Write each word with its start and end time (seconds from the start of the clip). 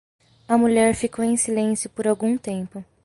A 0.47 0.57
mulher 0.57 0.95
ficou 0.95 1.23
em 1.23 1.37
silêncio 1.37 1.87
por 1.91 2.07
algum 2.07 2.35
tempo. 2.35 2.83